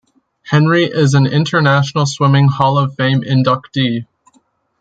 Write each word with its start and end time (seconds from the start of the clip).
Henry 0.45 0.85
is 0.85 1.13
an 1.13 1.27
International 1.27 2.07
Swimming 2.07 2.47
Hall 2.47 2.79
of 2.79 2.95
Fame 2.95 3.21
inductee. 3.21 4.07